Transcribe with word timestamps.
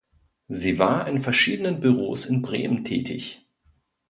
Sie 0.47 0.79
war 0.79 1.07
in 1.07 1.19
verschiedenen 1.19 1.79
Büros 1.79 2.25
in 2.25 2.41
Bremen 2.41 2.83
tätig. 2.83 3.45